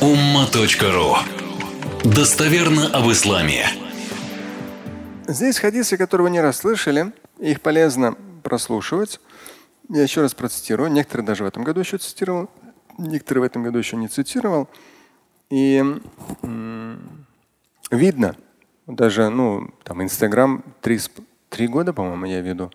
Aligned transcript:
umma.ru 0.00 1.16
Достоверно 2.04 2.88
об 2.88 3.10
исламе. 3.10 3.66
Здесь 5.26 5.58
хадисы, 5.58 5.96
которые 5.96 6.26
вы 6.26 6.30
не 6.30 6.40
раз 6.40 6.58
слышали, 6.58 7.12
их 7.38 7.62
полезно 7.62 8.14
прослушивать. 8.42 9.20
Я 9.88 10.02
еще 10.02 10.20
раз 10.20 10.34
процитирую. 10.34 10.90
Некоторые 10.90 11.26
даже 11.26 11.44
в 11.44 11.46
этом 11.46 11.64
году 11.64 11.80
еще 11.80 11.96
цитировал, 11.96 12.50
некоторые 12.98 13.42
в 13.42 13.46
этом 13.46 13.62
году 13.62 13.78
еще 13.78 13.96
не 13.96 14.08
цитировал. 14.08 14.68
И 15.48 15.82
видно, 17.90 18.36
даже, 18.86 19.30
ну, 19.30 19.70
там, 19.82 20.02
Инстаграм 20.02 20.62
три, 20.82 21.00
три 21.48 21.68
года, 21.68 21.94
по-моему, 21.94 22.26
я 22.26 22.42
веду. 22.42 22.70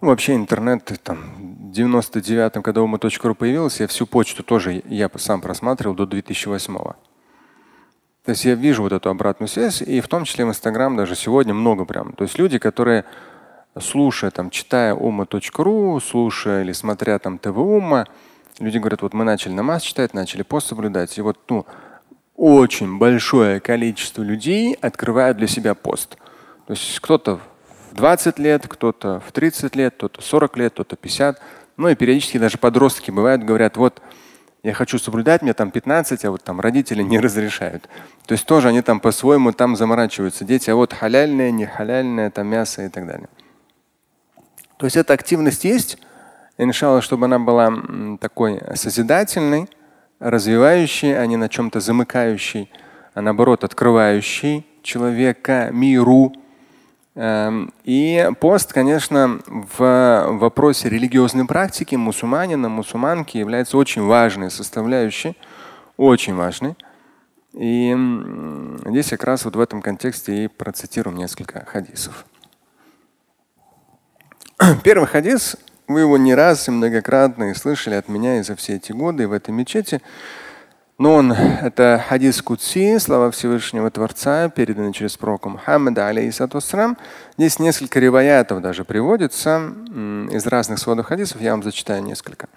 Ну, 0.00 0.08
вообще 0.08 0.34
интернет 0.34 0.84
там 1.02 1.18
в 1.38 1.70
99-м, 1.70 2.62
когда 2.62 2.82
ума.ру 2.82 3.34
появился, 3.34 3.84
я 3.84 3.86
всю 3.86 4.06
почту 4.06 4.42
тоже 4.42 4.82
я 4.86 5.10
сам 5.16 5.40
просматривал 5.40 5.94
до 5.94 6.06
2008 6.06 6.76
-го. 6.76 6.94
То 8.24 8.30
есть 8.30 8.44
я 8.44 8.54
вижу 8.54 8.82
вот 8.82 8.92
эту 8.92 9.08
обратную 9.08 9.48
связь, 9.48 9.80
и 9.82 10.00
в 10.00 10.08
том 10.08 10.24
числе 10.24 10.44
в 10.44 10.48
Инстаграм 10.48 10.96
даже 10.96 11.14
сегодня 11.14 11.54
много 11.54 11.84
прям. 11.84 12.12
То 12.12 12.24
есть 12.24 12.38
люди, 12.38 12.58
которые 12.58 13.04
слушая, 13.80 14.30
там, 14.30 14.50
читая 14.50 14.94
ума.ру, 14.94 16.00
слушая 16.00 16.62
или 16.62 16.72
смотря 16.72 17.18
там 17.18 17.38
ТВ 17.38 17.56
Ума, 17.56 18.06
люди 18.58 18.78
говорят, 18.78 19.02
вот 19.02 19.14
мы 19.14 19.24
начали 19.24 19.52
намаз 19.52 19.82
читать, 19.82 20.14
начали 20.14 20.42
пост 20.42 20.66
соблюдать. 20.66 21.16
И 21.18 21.22
вот 21.22 21.38
ну, 21.48 21.66
очень 22.34 22.98
большое 22.98 23.60
количество 23.60 24.22
людей 24.22 24.74
открывают 24.74 25.38
для 25.38 25.46
себя 25.46 25.74
пост. 25.74 26.16
То 26.66 26.72
есть 26.72 27.00
кто-то 27.00 27.40
20 27.92 28.38
лет, 28.38 28.66
кто-то 28.68 29.20
в 29.26 29.32
30 29.32 29.76
лет, 29.76 29.94
кто-то 29.96 30.20
40 30.20 30.56
лет, 30.56 30.72
кто-то 30.72 30.96
50. 30.96 31.40
Ну 31.76 31.88
и 31.88 31.94
периодически 31.94 32.38
даже 32.38 32.58
подростки 32.58 33.10
бывают, 33.10 33.44
говорят, 33.44 33.76
вот 33.76 34.00
я 34.62 34.72
хочу 34.72 34.98
соблюдать, 34.98 35.42
мне 35.42 35.54
там 35.54 35.70
15, 35.70 36.24
а 36.24 36.30
вот 36.30 36.42
там 36.42 36.60
родители 36.60 37.02
не 37.02 37.20
разрешают. 37.20 37.88
То 38.26 38.32
есть 38.32 38.46
тоже 38.46 38.68
они 38.68 38.82
там 38.82 38.98
по-своему 38.98 39.52
там 39.52 39.76
заморачиваются. 39.76 40.44
Дети, 40.44 40.70
а 40.70 40.74
вот 40.74 40.92
халяльное, 40.92 41.50
не 41.50 41.66
халяльное, 41.66 42.30
там 42.30 42.48
мясо 42.48 42.82
и 42.82 42.88
так 42.88 43.06
далее. 43.06 43.28
То 44.76 44.86
есть 44.86 44.96
эта 44.96 45.12
активность 45.12 45.64
есть, 45.64 45.98
иншалла, 46.58 47.00
чтобы 47.00 47.26
она 47.26 47.38
была 47.38 47.72
такой 48.20 48.60
созидательной, 48.74 49.68
развивающей, 50.18 51.16
а 51.16 51.24
не 51.26 51.36
на 51.36 51.48
чем-то 51.48 51.80
замыкающей, 51.80 52.70
а 53.14 53.22
наоборот 53.22 53.64
открывающей 53.64 54.66
человека 54.82 55.70
миру. 55.72 56.32
Эм, 57.18 57.72
и 57.84 58.30
пост, 58.40 58.74
конечно, 58.74 59.40
в 59.46 60.26
вопросе 60.32 60.90
религиозной 60.90 61.46
практики 61.46 61.94
мусульманина, 61.94 62.68
мусульманки 62.68 63.38
является 63.38 63.78
очень 63.78 64.02
важной 64.02 64.50
составляющей, 64.50 65.34
очень 65.96 66.34
важной. 66.34 66.76
И 67.54 67.96
здесь 68.84 69.08
как 69.08 69.24
раз 69.24 69.46
вот 69.46 69.56
в 69.56 69.60
этом 69.60 69.80
контексте 69.80 70.44
и 70.44 70.48
процитирую 70.48 71.16
несколько 71.16 71.64
хадисов. 71.64 72.26
Первый 74.84 75.06
хадис, 75.06 75.56
вы 75.88 76.00
его 76.00 76.18
не 76.18 76.34
раз 76.34 76.68
и 76.68 76.70
многократно 76.70 77.44
и 77.44 77.54
слышали 77.54 77.94
от 77.94 78.10
меня 78.10 78.40
и 78.40 78.42
за 78.42 78.56
все 78.56 78.76
эти 78.76 78.92
годы 78.92 79.26
в 79.26 79.32
этой 79.32 79.52
мечети. 79.52 80.02
Но 80.98 81.12
он, 81.12 81.32
это 81.32 82.02
хадис 82.08 82.40
Кутси, 82.40 82.96
слова 82.98 83.30
Всевышнего 83.30 83.90
Творца, 83.90 84.48
переданный 84.48 84.94
через 84.94 85.16
пророка 85.18 85.50
Мухаммада, 85.50 86.08
алейхиссату 86.08 86.58
Здесь 87.36 87.58
несколько 87.58 88.00
риваятов 88.00 88.62
даже 88.62 88.84
приводится 88.84 89.58
из 90.30 90.46
разных 90.46 90.78
сводов 90.78 91.06
хадисов. 91.06 91.42
Я 91.42 91.50
вам 91.50 91.62
зачитаю 91.62 92.02
несколько. 92.02 92.48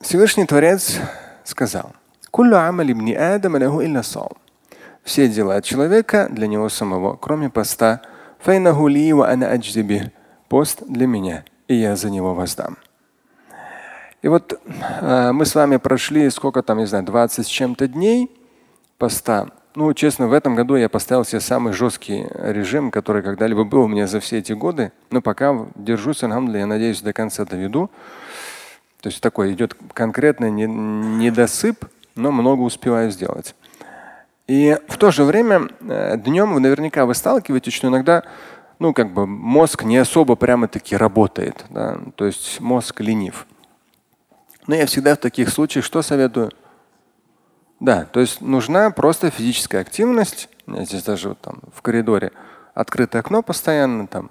Всевышний 0.00 0.46
Творец 0.46 0.98
сказал, 1.44 1.92
все 5.04 5.28
дела 5.28 5.60
человека 5.60 6.28
для 6.30 6.46
него 6.46 6.70
самого, 6.70 7.16
кроме 7.16 7.50
поста, 7.50 8.00
Пост 10.48 10.82
для 10.88 11.06
меня, 11.06 11.44
и 11.68 11.74
я 11.74 11.96
за 11.96 12.08
него 12.10 12.34
воздам. 12.34 12.78
И 14.22 14.28
вот 14.28 14.60
э, 14.64 15.32
мы 15.32 15.44
с 15.44 15.54
вами 15.54 15.76
прошли 15.76 16.30
сколько 16.30 16.62
там, 16.62 16.78
не 16.78 16.86
знаю, 16.86 17.04
20 17.04 17.44
с 17.44 17.48
чем-то 17.48 17.88
дней 17.88 18.30
поста. 18.96 19.48
Ну, 19.74 19.92
честно, 19.94 20.28
в 20.28 20.32
этом 20.32 20.54
году 20.54 20.76
я 20.76 20.88
поставил 20.88 21.24
себе 21.24 21.40
самый 21.40 21.72
жесткий 21.72 22.26
режим, 22.34 22.90
который 22.90 23.22
когда-либо 23.22 23.64
был 23.64 23.82
у 23.82 23.88
меня 23.88 24.06
за 24.06 24.20
все 24.20 24.38
эти 24.38 24.52
годы. 24.52 24.92
Но 25.10 25.22
пока 25.22 25.66
держусь, 25.74 26.22
алхамдулилля, 26.22 26.60
я 26.60 26.66
надеюсь, 26.66 27.00
до 27.00 27.12
конца 27.12 27.44
доведу. 27.44 27.90
То 29.00 29.08
есть 29.08 29.20
такой 29.20 29.52
идет 29.52 29.76
конкретный 29.92 30.52
недосып, 30.52 31.86
но 32.14 32.30
много 32.30 32.60
успеваю 32.60 33.10
сделать. 33.10 33.56
И 34.46 34.78
в 34.86 34.98
то 34.98 35.10
же 35.10 35.24
время 35.24 35.68
э, 35.80 36.16
днем 36.18 36.54
вы 36.54 36.60
наверняка 36.60 37.06
вы 37.06 37.14
сталкиваетесь, 37.14 37.72
что 37.72 37.88
иногда 37.88 38.22
ну, 38.78 38.92
как 38.92 39.12
бы 39.12 39.26
мозг 39.26 39.84
не 39.84 39.96
особо 39.96 40.36
прямо-таки 40.36 40.96
работает. 40.96 41.64
Да? 41.70 41.98
То 42.14 42.26
есть 42.26 42.60
мозг 42.60 43.00
ленив. 43.00 43.46
Но 44.66 44.74
я 44.74 44.86
всегда 44.86 45.14
в 45.14 45.18
таких 45.18 45.48
случаях 45.48 45.84
что 45.84 46.02
советую? 46.02 46.50
Да, 47.80 48.04
то 48.04 48.20
есть 48.20 48.40
нужна 48.40 48.90
просто 48.90 49.30
физическая 49.30 49.80
активность. 49.80 50.48
Здесь 50.68 51.02
даже 51.02 51.30
вот 51.30 51.40
там 51.40 51.60
в 51.74 51.82
коридоре 51.82 52.30
открытое 52.74 53.18
окно 53.18 53.42
постоянно, 53.42 54.06
там 54.06 54.30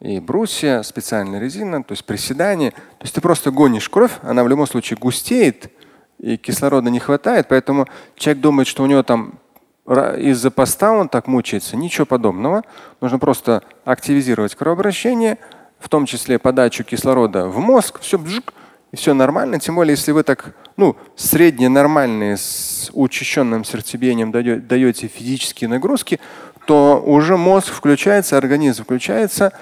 и 0.00 0.18
брусья, 0.18 0.82
специальная 0.82 1.38
резина, 1.38 1.84
то 1.84 1.92
есть 1.92 2.04
приседание. 2.04 2.72
То 2.72 3.02
есть 3.02 3.14
ты 3.14 3.20
просто 3.20 3.50
гонишь 3.50 3.88
кровь, 3.88 4.12
она 4.22 4.42
в 4.42 4.48
любом 4.48 4.66
случае 4.66 4.98
густеет, 4.98 5.70
и 6.18 6.36
кислорода 6.36 6.90
не 6.90 6.98
хватает, 6.98 7.48
поэтому 7.48 7.86
человек 8.16 8.42
думает, 8.42 8.66
что 8.66 8.82
у 8.82 8.86
него 8.86 9.02
там 9.02 9.38
из-за 9.86 10.50
поста 10.50 10.92
он 10.92 11.08
так 11.08 11.26
мучается. 11.26 11.76
Ничего 11.76 12.06
подобного. 12.06 12.62
Нужно 13.00 13.18
просто 13.18 13.62
активизировать 13.84 14.54
кровообращение, 14.54 15.38
в 15.78 15.88
том 15.88 16.06
числе 16.06 16.38
подачу 16.38 16.84
кислорода 16.84 17.46
в 17.46 17.58
мозг, 17.58 18.00
все 18.00 18.18
бжик, 18.18 18.52
и 18.92 18.96
все 18.96 19.14
нормально. 19.14 19.58
Тем 19.60 19.76
более, 19.76 19.92
если 19.92 20.12
вы 20.12 20.22
так, 20.22 20.54
ну, 20.76 20.96
средние 21.16 21.68
нормальные 21.68 22.36
с 22.36 22.90
учащенным 22.92 23.64
сердцебиением 23.64 24.32
даете 24.32 25.06
физические 25.06 25.68
нагрузки, 25.68 26.20
то 26.66 27.02
уже 27.04 27.36
мозг 27.36 27.72
включается, 27.72 28.36
организм 28.36 28.84
включается, 28.84 29.52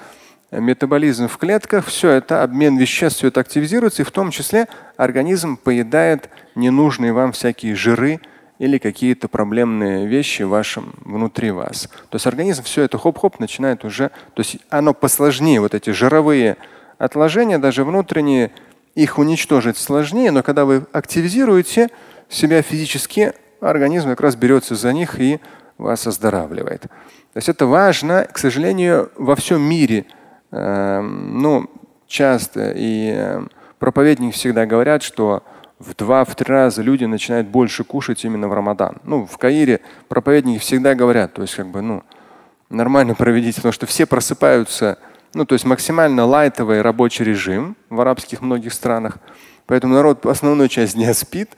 метаболизм 0.51 1.27
в 1.27 1.37
клетках, 1.37 1.85
все 1.85 2.11
это, 2.11 2.43
обмен 2.43 2.77
веществ, 2.77 3.19
все 3.19 3.27
это 3.27 3.39
активизируется, 3.39 4.01
и 4.01 4.05
в 4.05 4.11
том 4.11 4.31
числе 4.31 4.67
организм 4.97 5.57
поедает 5.57 6.29
ненужные 6.55 7.13
вам 7.13 7.31
всякие 7.31 7.75
жиры, 7.75 8.19
или 8.59 8.77
какие-то 8.77 9.29
проблемные 9.29 10.05
вещи 10.05 10.43
в 10.43 10.49
вашем 10.49 10.93
внутри 11.05 11.49
вас. 11.49 11.89
То 12.09 12.15
есть 12.15 12.27
организм 12.27 12.63
все 12.63 12.83
это 12.83 12.97
хоп-хоп 12.97 13.39
начинает 13.39 13.85
уже, 13.85 14.09
то 14.33 14.41
есть 14.41 14.57
оно 14.69 14.93
посложнее, 14.93 15.61
вот 15.61 15.73
эти 15.73 15.91
жировые 15.91 16.57
отложения, 16.97 17.57
даже 17.57 17.85
внутренние, 17.85 18.51
их 18.95 19.17
уничтожить 19.17 19.77
сложнее, 19.77 20.31
но 20.31 20.43
когда 20.43 20.65
вы 20.65 20.85
активизируете 20.91 21.89
себя 22.29 22.61
физически, 22.61 23.33
организм 23.61 24.09
как 24.09 24.21
раз 24.21 24.35
берется 24.35 24.75
за 24.75 24.93
них 24.93 25.19
и 25.19 25.39
вас 25.77 26.05
оздоравливает. 26.07 26.81
То 26.81 27.37
есть 27.37 27.49
это 27.49 27.65
важно, 27.65 28.27
к 28.31 28.37
сожалению, 28.37 29.11
во 29.15 29.35
всем 29.35 29.61
мире. 29.61 30.05
Э, 30.51 31.01
ну, 31.01 31.69
часто 32.07 32.73
и 32.75 33.13
э, 33.15 33.41
проповедники 33.77 34.33
всегда 34.33 34.65
говорят, 34.65 35.03
что 35.03 35.43
в 35.79 35.95
два-три 35.95 36.45
раза 36.45 36.81
люди 36.81 37.05
начинают 37.05 37.47
больше 37.47 37.83
кушать 37.83 38.25
именно 38.25 38.47
в 38.47 38.53
Рамадан. 38.53 38.97
Ну, 39.03 39.25
в 39.25 39.37
Каире 39.37 39.79
проповедники 40.09 40.59
всегда 40.59 40.93
говорят, 40.95 41.33
то 41.33 41.41
есть 41.41 41.55
как 41.55 41.67
бы, 41.67 41.81
ну, 41.81 42.03
нормально 42.69 43.15
проведите, 43.15 43.57
потому 43.57 43.71
что 43.71 43.85
все 43.85 44.05
просыпаются, 44.05 44.99
ну, 45.33 45.45
то 45.45 45.53
есть 45.53 45.65
максимально 45.65 46.25
лайтовый 46.25 46.81
рабочий 46.81 47.23
режим 47.23 47.75
в 47.89 47.99
арабских 48.01 48.41
многих 48.41 48.73
странах. 48.73 49.17
Поэтому 49.65 49.93
народ 49.93 50.25
основную 50.25 50.69
часть 50.69 50.95
дня 50.95 51.13
спит. 51.13 51.51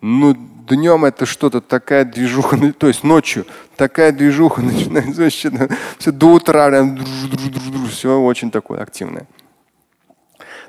Ну, 0.00 0.34
днем 0.68 1.04
это 1.04 1.24
что-то 1.24 1.60
такая 1.60 2.04
движуха, 2.04 2.56
ну, 2.56 2.72
то 2.72 2.88
есть 2.88 3.04
ночью 3.04 3.46
такая 3.76 4.12
движуха 4.12 4.60
начинается 4.62 5.28
все 5.98 6.12
до 6.12 6.32
утра, 6.34 6.70
все 7.90 8.20
очень 8.20 8.50
такое 8.50 8.80
активное. 8.80 9.26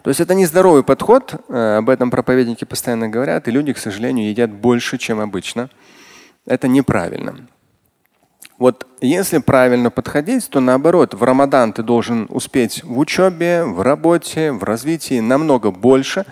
То 0.04 0.10
есть 0.10 0.19
это 0.19 0.36
нездоровый 0.36 0.84
подход, 0.84 1.34
э, 1.50 1.78
об 1.78 1.90
этом 1.90 2.12
проповедники 2.12 2.63
постоянно 2.63 3.10
говорят, 3.10 3.48
и 3.48 3.51
люди, 3.51 3.74
к 3.74 3.80
сожалению, 3.80 4.30
едят 4.30 4.51
больше, 4.51 5.00
чем 5.00 5.19
обычно. 5.19 5.69
Это 6.46 6.68
неправильно. 6.68 7.48
Вот 8.57 8.88
если 9.02 9.40
правильно 9.40 9.92
подходить, 9.92 10.50
то 10.50 10.62
наоборот, 10.62 11.13
в 11.13 11.22
Рамадан 11.24 11.74
ты 11.74 11.84
должен 11.84 12.28
успеть 12.30 12.84
в 12.84 12.98
учебе, 12.98 13.63
в 13.66 13.81
работе, 13.81 14.52
в 14.54 14.63
развитии 14.63 15.19
намного 15.19 15.72
больше. 15.72 16.25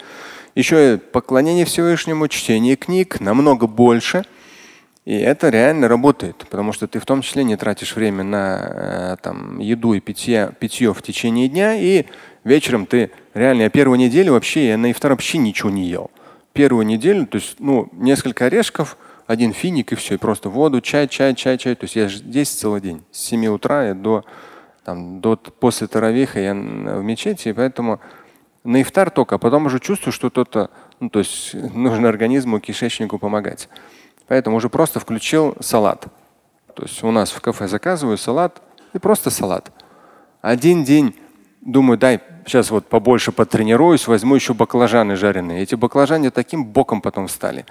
Еще 0.56 0.94
и 0.94 0.98
поклонение 0.98 1.66
Всевышнему, 1.66 2.28
чтение 2.30 2.78
книг 2.78 3.20
намного 3.20 3.68
больше. 3.68 4.24
И 5.04 5.14
это 5.14 5.50
реально 5.50 5.90
работает, 5.90 6.38
потому 6.38 6.72
что 6.72 6.88
ты 6.88 7.00
в 7.00 7.06
том 7.06 7.22
числе 7.22 7.44
не 7.44 7.58
тратишь 7.58 7.94
время 7.94 8.24
на 8.24 8.60
э, 8.62 9.16
там, 9.22 9.60
еду 9.60 9.94
и 9.94 10.00
питье, 10.00 10.54
питье 10.58 10.94
в 10.94 11.02
течение 11.02 11.50
дня, 11.50 11.76
и 11.76 12.06
вечером 12.46 12.86
ты 12.86 13.12
реально, 13.34 13.64
я 13.64 13.70
первую 13.70 14.00
неделю 14.00 14.32
вообще, 14.32 14.70
я 14.70 14.78
на 14.78 14.90
ифтар 14.90 15.12
вообще 15.12 15.40
ничего 15.40 15.70
не 15.70 15.90
ел. 15.90 16.10
первую 16.54 16.86
неделю, 16.86 17.28
то 17.28 17.36
есть 17.36 17.58
ну, 17.60 17.90
несколько 17.92 18.46
орешков, 18.46 18.96
один 19.28 19.54
финик 19.54 19.92
и 19.92 19.96
все, 19.96 20.16
и 20.16 20.18
просто 20.18 20.50
воду, 20.50 20.82
чай, 20.82 21.08
чай, 21.08 21.34
чай, 21.36 21.58
чай. 21.58 21.76
То 21.76 21.86
есть 21.86 21.96
я 21.96 22.08
здесь 22.08 22.50
целый 22.50 22.82
день, 22.82 23.04
с 23.12 23.20
7 23.20 23.46
утра 23.48 23.94
до, 23.94 24.26
там, 24.84 25.22
до 25.22 25.36
после 25.36 25.88
таравиха 25.88 26.40
я 26.40 26.54
в 26.54 27.04
мечети, 27.04 27.50
и 27.50 27.54
поэтому 27.54 28.00
на 28.64 28.82
ифтар 28.82 29.10
только, 29.10 29.36
а 29.36 29.38
потом 29.38 29.66
уже 29.66 29.80
чувствую, 29.80 30.14
что 30.14 30.30
кто-то, 30.30 30.70
ну, 31.00 31.10
то 31.10 31.20
есть 31.20 31.54
нужно 31.54 32.10
организму, 32.10 32.60
кишечнику 32.60 33.20
помогать. 33.20 33.70
Поэтому 34.28 34.58
уже 34.58 34.70
просто 34.70 35.00
включил 35.00 35.56
салат. 35.60 36.08
То 36.76 36.84
есть 36.84 37.04
у 37.04 37.12
нас 37.12 37.32
в 37.32 37.42
кафе 37.42 37.68
заказываю 37.68 38.18
салат 38.18 38.62
и 38.94 39.00
просто 39.00 39.30
салат. 39.30 39.72
Один 40.42 40.84
день 40.84 41.16
думаю, 41.62 41.98
дай 41.98 42.20
сейчас 42.46 42.72
вот 42.72 42.88
побольше 42.88 43.32
потренируюсь, 43.32 44.08
возьму 44.08 44.36
еще 44.36 44.54
баклажаны 44.54 45.16
жареные. 45.16 45.62
Эти 45.62 45.76
баклажаны 45.76 46.32
таким 46.32 46.66
боком 46.66 47.02
потом 47.02 47.28
стали. 47.28 47.66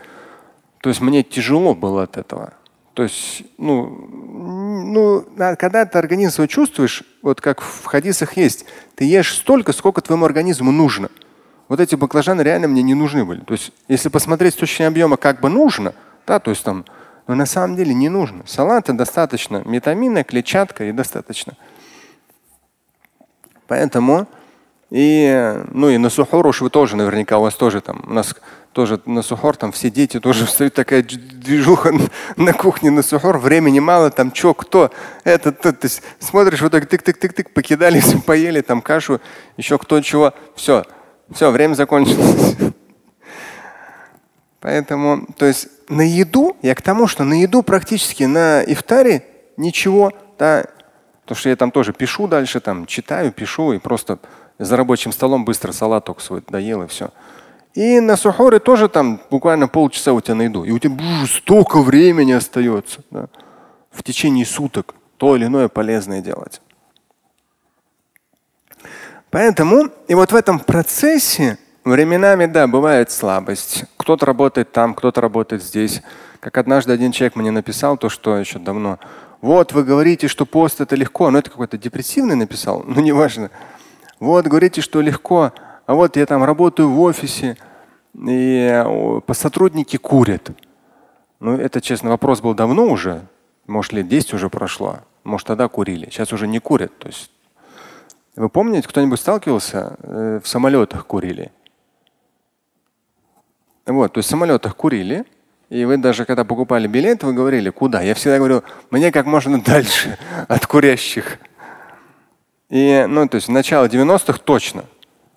То 0.82 0.88
есть 0.88 1.00
мне 1.00 1.22
тяжело 1.22 1.76
было 1.76 2.02
от 2.02 2.16
этого. 2.16 2.54
То 2.94 3.04
есть, 3.04 3.44
ну, 3.56 3.86
ну, 3.86 5.24
когда 5.56 5.86
ты 5.86 5.96
организм 5.96 6.32
свой 6.32 6.48
чувствуешь, 6.48 7.04
вот 7.22 7.40
как 7.40 7.62
в 7.62 7.84
хадисах 7.84 8.36
есть, 8.36 8.66
ты 8.96 9.04
ешь 9.04 9.32
столько, 9.32 9.72
сколько 9.72 10.00
твоему 10.00 10.24
организму 10.24 10.72
нужно. 10.72 11.08
Вот 11.68 11.78
эти 11.78 11.94
баклажаны 11.94 12.42
реально 12.42 12.66
мне 12.66 12.82
не 12.82 12.94
нужны 12.94 13.24
были. 13.24 13.40
То 13.42 13.52
есть, 13.52 13.72
если 13.86 14.08
посмотреть 14.08 14.54
с 14.54 14.56
точки 14.56 14.82
объема, 14.82 15.16
как 15.16 15.40
бы 15.40 15.48
нужно, 15.48 15.94
да, 16.26 16.40
то 16.40 16.50
есть 16.50 16.64
там, 16.64 16.84
но 17.28 17.36
на 17.36 17.46
самом 17.46 17.76
деле 17.76 17.94
не 17.94 18.08
нужно. 18.08 18.42
Салата 18.44 18.92
достаточно, 18.92 19.62
витамина, 19.64 20.24
клетчатка 20.24 20.84
и 20.84 20.92
достаточно. 20.92 21.56
Поэтому 23.68 24.26
и, 24.90 25.64
ну 25.70 25.88
и 25.88 25.96
на 25.96 26.10
сухор 26.10 26.46
вы 26.60 26.70
тоже 26.70 26.96
наверняка, 26.96 27.38
у 27.38 27.42
вас 27.42 27.54
тоже 27.54 27.80
там, 27.80 28.04
у 28.06 28.12
нас 28.12 28.34
тоже 28.72 29.00
на 29.06 29.22
сухор, 29.22 29.56
там 29.56 29.72
все 29.72 29.90
дети 29.90 30.18
тоже 30.20 30.46
встают, 30.46 30.74
такая 30.74 31.02
движуха 31.02 31.92
на 32.36 32.52
кухне 32.52 32.90
на 32.90 33.02
сухор, 33.02 33.38
времени 33.38 33.80
мало, 33.80 34.10
там 34.10 34.34
что, 34.34 34.54
кто, 34.54 34.90
это, 35.24 35.52
то, 35.52 35.72
то 35.72 35.86
есть 35.86 36.02
смотришь, 36.18 36.62
вот 36.62 36.72
так 36.72 36.84
тык-тык-тык-тык, 36.84 37.50
покидали, 37.52 38.02
поели, 38.26 38.60
там 38.60 38.80
кашу, 38.80 39.20
еще 39.56 39.78
кто 39.78 40.00
чего, 40.00 40.32
все, 40.54 40.84
все, 41.30 41.50
время 41.50 41.74
закончилось. 41.74 42.56
Поэтому, 44.60 45.26
то 45.36 45.46
есть 45.46 45.68
на 45.88 46.02
еду, 46.02 46.56
я 46.62 46.74
к 46.74 46.82
тому, 46.82 47.08
что 47.08 47.24
на 47.24 47.40
еду 47.40 47.62
практически 47.62 48.24
на 48.24 48.62
ифтаре 48.62 49.26
ничего, 49.56 50.12
да, 50.38 50.64
потому 51.22 51.36
что 51.36 51.48
я 51.48 51.56
там 51.56 51.72
тоже 51.72 51.92
пишу 51.92 52.28
дальше, 52.28 52.60
там 52.60 52.86
читаю, 52.86 53.32
пишу 53.32 53.72
и 53.72 53.78
просто 53.78 54.18
за 54.58 54.76
рабочим 54.76 55.10
столом 55.12 55.44
быстро 55.44 55.72
салат 55.72 56.04
только 56.04 56.22
свой 56.22 56.42
доел 56.46 56.82
и 56.82 56.86
все. 56.86 57.10
И 57.74 58.00
на 58.00 58.16
сухоре 58.16 58.58
тоже 58.58 58.88
там 58.88 59.20
буквально 59.30 59.66
полчаса 59.66 60.12
у 60.12 60.20
тебя 60.20 60.34
найду. 60.34 60.64
И 60.64 60.70
у 60.70 60.78
тебя 60.78 60.94
буж, 60.94 61.36
столько 61.38 61.80
времени 61.80 62.32
остается 62.32 63.00
да, 63.10 63.28
в 63.90 64.02
течение 64.02 64.44
суток 64.44 64.94
то 65.16 65.36
или 65.36 65.46
иное 65.46 65.68
полезное 65.68 66.20
делать. 66.20 66.60
Поэтому 69.30 69.88
и 70.08 70.14
вот 70.14 70.32
в 70.32 70.34
этом 70.34 70.58
процессе 70.60 71.58
временами, 71.84 72.46
да, 72.46 72.66
бывает 72.66 73.10
слабость. 73.10 73.84
Кто-то 73.96 74.26
работает 74.26 74.72
там, 74.72 74.94
кто-то 74.94 75.20
работает 75.20 75.62
здесь. 75.62 76.02
Как 76.40 76.58
однажды 76.58 76.92
один 76.92 77.12
человек 77.12 77.36
мне 77.36 77.50
написал 77.50 77.96
то, 77.96 78.08
что 78.08 78.36
еще 78.36 78.58
давно. 78.58 78.98
Вот 79.40 79.72
вы 79.72 79.84
говорите, 79.84 80.28
что 80.28 80.44
пост 80.44 80.80
это 80.80 80.96
легко, 80.96 81.30
но 81.30 81.38
это 81.38 81.50
какой-то 81.50 81.78
депрессивный 81.78 82.36
написал, 82.36 82.84
ну 82.86 83.00
неважно. 83.00 83.50
Вот 84.20 84.46
говорите, 84.46 84.80
что 84.80 85.00
легко, 85.00 85.52
а 85.86 85.94
вот 85.94 86.16
я 86.16 86.26
там 86.26 86.44
работаю 86.44 86.90
в 86.90 87.00
офисе, 87.00 87.56
и 88.14 88.84
сотрудники 89.32 89.96
курят. 89.96 90.50
Ну, 91.40 91.56
это, 91.56 91.80
честно, 91.80 92.10
вопрос 92.10 92.40
был 92.40 92.54
давно 92.54 92.86
уже. 92.86 93.22
Может, 93.66 93.92
лет 93.92 94.08
10 94.08 94.34
уже 94.34 94.48
прошло. 94.48 95.00
Может, 95.24 95.48
тогда 95.48 95.68
курили. 95.68 96.06
Сейчас 96.10 96.32
уже 96.32 96.46
не 96.46 96.58
курят. 96.58 96.96
То 96.98 97.08
есть, 97.08 97.30
вы 98.36 98.48
помните, 98.48 98.86
кто-нибудь 98.86 99.18
сталкивался? 99.18 99.96
Э, 100.02 100.40
в 100.42 100.48
самолетах 100.48 101.06
курили. 101.06 101.50
Вот, 103.86 104.12
то 104.12 104.18
есть 104.18 104.28
в 104.28 104.30
самолетах 104.30 104.76
курили. 104.76 105.24
И 105.68 105.84
вы 105.84 105.96
даже 105.96 106.26
когда 106.26 106.44
покупали 106.44 106.86
билет, 106.86 107.24
вы 107.24 107.32
говорили, 107.32 107.70
куда? 107.70 108.02
Я 108.02 108.14
всегда 108.14 108.38
говорю, 108.38 108.62
мне 108.90 109.10
как 109.10 109.26
можно 109.26 109.60
дальше 109.60 110.18
от 110.46 110.66
курящих. 110.66 111.38
И, 112.68 113.06
ну, 113.08 113.26
то 113.26 113.36
есть 113.36 113.48
начало 113.48 113.86
90-х 113.86 114.38
точно. 114.44 114.84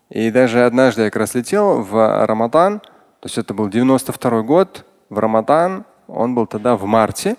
И 0.10 0.30
даже 0.32 0.66
однажды 0.66 1.04
я 1.04 1.10
как 1.10 1.20
раз 1.20 1.34
летел 1.34 1.82
в 1.82 2.26
Рамадан, 2.26 2.80
то 2.80 3.26
есть 3.26 3.38
это 3.38 3.54
был 3.54 3.70
92 3.70 4.42
год, 4.44 4.86
в 5.10 5.18
Рамадан, 5.18 5.86
он 6.08 6.36
был 6.36 6.46
тогда 6.46 6.76
в 6.76 6.86
марте, 6.86 7.38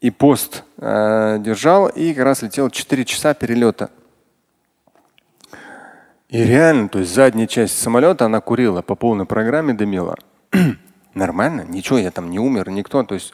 и 0.00 0.10
пост 0.10 0.64
э, 0.78 1.38
держал, 1.40 1.88
и 1.88 2.14
как 2.14 2.24
раз 2.24 2.42
летел 2.42 2.70
4 2.70 3.04
часа 3.04 3.34
перелета. 3.34 3.90
И 6.28 6.44
реально, 6.44 6.88
то 6.88 6.98
есть 6.98 7.14
задняя 7.14 7.46
часть 7.46 7.80
самолета, 7.80 8.26
она 8.26 8.40
курила 8.40 8.82
по 8.82 8.94
полной 8.94 9.26
программе, 9.26 9.74
дымила. 9.74 10.16
Нормально, 11.14 11.62
ничего, 11.62 11.98
я 11.98 12.10
там 12.10 12.30
не 12.30 12.38
умер, 12.38 12.70
никто. 12.70 13.02
То 13.02 13.14
есть, 13.14 13.32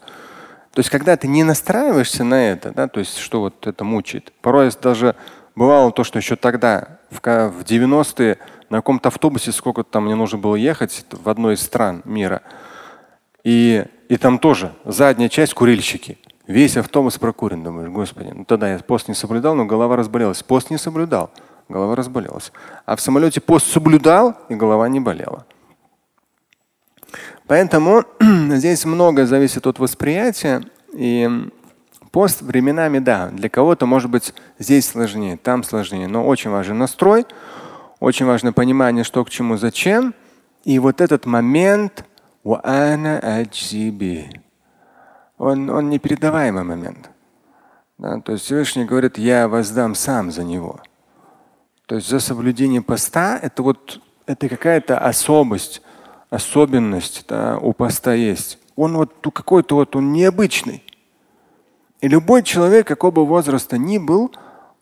то 0.73 0.81
есть 0.81 0.91
когда 0.91 1.17
ты 1.17 1.27
не 1.27 1.45
настраиваешься 1.45 2.25
на 2.25 2.51
это, 2.51 2.73
да, 2.73 2.89
то 2.89 3.01
есть 3.01 3.19
что 3.19 3.41
вот 3.41 3.67
это 3.67 3.85
мучает. 3.85 4.33
Порой 4.41 4.71
даже 4.81 5.17
Бывало 5.55 5.93
то, 5.93 6.03
что 6.03 6.19
еще 6.19 6.37
тогда, 6.37 6.99
в 7.11 7.21
90-е, 7.21 8.39
на 8.71 8.79
каком-то 8.79 9.09
автобусе 9.09 9.53
сколько 9.53 9.85
там 9.85 10.07
мне 10.07 10.17
нужно 10.17 10.39
было 10.39 10.57
ехать 10.57 11.07
в 11.11 11.29
одной 11.29 11.55
из 11.55 11.63
стран 11.63 12.03
мира. 12.05 12.43
И, 13.45 13.85
и 14.09 14.17
там 14.17 14.39
тоже 14.39 14.73
задняя 14.85 15.29
часть 15.29 15.55
курильщики. 15.55 16.19
Весь 16.47 16.77
автобус 16.77 17.19
прокурен. 17.19 17.63
Думаешь, 17.63 17.91
господи, 17.91 18.33
ну 18.35 18.45
тогда 18.45 18.73
я 18.73 18.79
пост 18.81 19.09
не 19.09 19.15
соблюдал, 19.15 19.55
но 19.55 19.65
голова 19.65 19.97
разболелась. 19.97 20.43
Пост 20.43 20.71
не 20.71 20.79
соблюдал, 20.79 21.31
голова 21.69 21.95
разболелась. 21.95 22.53
А 22.85 22.97
в 22.97 23.01
самолете 23.01 23.41
пост 23.41 23.71
соблюдал, 23.71 24.37
и 24.49 24.55
голова 24.55 24.89
не 24.89 24.99
болела. 24.99 25.47
Поэтому 27.47 28.05
здесь 28.21 28.85
много 28.85 29.25
зависит 29.27 29.67
от 29.67 29.79
восприятия. 29.79 30.63
И 30.93 31.31
Пост 32.15 32.43
временами, 32.43 33.01
да, 33.01 33.29
для 33.31 33.49
кого-то 33.49 33.87
может 33.87 34.09
быть 34.09 34.35
здесь 34.61 34.87
сложнее, 34.87 35.37
там 35.37 35.65
сложнее, 35.65 36.07
но 36.07 36.25
очень 36.25 36.49
важен 36.49 36.79
настрой, 36.79 37.27
очень 37.99 38.25
важно 38.25 38.53
понимание, 38.53 39.03
что 39.03 39.25
к 39.25 39.31
чему, 39.31 39.57
зачем. 39.57 40.15
И 40.63 40.79
вот 40.79 41.01
этот 41.01 41.27
момент, 41.27 42.05
он, 42.45 42.71
он 45.39 45.91
непередаваемый 45.91 46.63
момент. 46.63 47.11
Да, 47.99 48.21
то 48.21 48.31
есть 48.31 48.45
Всевышний 48.45 48.85
говорит, 48.85 49.19
я 49.19 49.49
воздам 49.49 49.97
сам 49.97 50.31
за 50.31 50.45
него. 50.45 50.79
То 51.87 51.97
есть 51.97 52.09
за 52.09 52.21
соблюдение 52.21 52.81
поста 52.81 53.41
это 53.43 53.65
вот 53.65 54.01
это 54.27 54.49
какая-то 54.49 54.99
особость, 54.99 55.83
особенность 56.31 57.25
да, 57.27 57.59
у 57.59 57.73
поста 57.73 58.15
есть. 58.15 58.61
Он 58.77 58.99
вот 58.99 59.15
какой-то 59.33 59.75
вот 59.75 59.97
он 59.97 60.13
необычный. 60.13 60.85
И 62.05 62.09
любой 62.09 62.43
человек, 62.43 62.87
какого 62.87 63.13
бы 63.13 63.25
возраста 63.25 63.79
ни 63.79 63.97
был, 63.97 64.31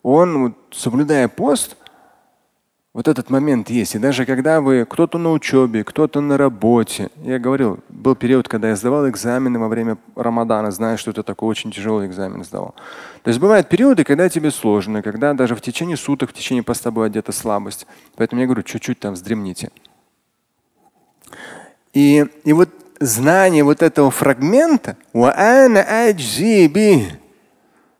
он, 0.01 0.55
соблюдая 0.71 1.29
пост, 1.29 1.77
вот 2.91 3.07
этот 3.07 3.29
момент 3.29 3.69
есть. 3.69 3.95
И 3.95 3.97
даже 3.97 4.25
когда 4.25 4.59
вы, 4.59 4.85
кто-то 4.85 5.17
на 5.17 5.31
учебе, 5.31 5.85
кто-то 5.85 6.19
на 6.19 6.37
работе. 6.37 7.11
Я 7.23 7.39
говорил, 7.39 7.79
был 7.87 8.15
период, 8.15 8.49
когда 8.49 8.67
я 8.67 8.75
сдавал 8.75 9.07
экзамены 9.07 9.57
во 9.57 9.69
время 9.69 9.97
Рамадана, 10.17 10.69
зная, 10.71 10.97
что 10.97 11.11
это 11.11 11.23
такой 11.23 11.47
очень 11.47 11.71
тяжелый 11.71 12.07
экзамен 12.07 12.43
сдавал. 12.43 12.75
То 13.21 13.29
есть 13.29 13.39
бывают 13.39 13.69
периоды, 13.69 14.03
когда 14.03 14.27
тебе 14.27 14.51
сложно, 14.51 15.01
когда 15.01 15.33
даже 15.33 15.55
в 15.55 15.61
течение 15.61 15.95
суток, 15.95 16.31
в 16.31 16.33
течение 16.33 16.61
поста 16.61 16.91
бывает 16.91 17.13
где-то 17.13 17.31
слабость. 17.31 17.87
Поэтому 18.17 18.41
я 18.41 18.47
говорю, 18.47 18.63
чуть-чуть 18.63 18.99
там 18.99 19.13
вздремните. 19.13 19.71
И, 21.93 22.25
и 22.43 22.51
вот 22.51 22.67
знание 22.99 23.63
вот 23.63 23.81
этого 23.81 24.11
фрагмента, 24.11 24.97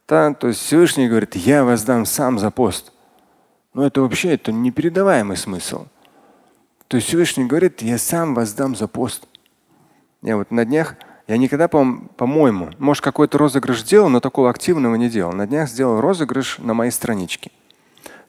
да, 0.07 0.33
то 0.33 0.47
есть 0.47 0.59
Всевышний 0.59 1.07
говорит, 1.07 1.35
я 1.35 1.63
воздам 1.63 2.05
сам 2.05 2.37
за 2.37 2.51
пост. 2.51 2.91
Но 3.73 3.85
это 3.85 4.01
вообще 4.01 4.33
это 4.33 4.51
непередаваемый 4.51 5.37
смысл. 5.37 5.85
То 6.87 6.97
есть 6.97 7.07
Всевышний 7.07 7.45
говорит, 7.45 7.81
я 7.81 7.97
сам 7.97 8.35
воздам 8.35 8.75
за 8.75 8.87
пост. 8.87 9.27
Я 10.21 10.37
вот 10.37 10.51
на 10.51 10.65
днях, 10.65 10.95
я 11.27 11.37
никогда, 11.37 11.67
по-моему, 11.67 12.69
может 12.77 13.03
какой-то 13.03 13.37
розыгрыш 13.37 13.83
делал, 13.83 14.09
но 14.09 14.19
такого 14.19 14.49
активного 14.49 14.95
не 14.95 15.09
делал. 15.09 15.33
На 15.33 15.47
днях 15.47 15.69
сделал 15.69 16.01
розыгрыш 16.01 16.59
на 16.59 16.73
моей 16.73 16.91
страничке. 16.91 17.51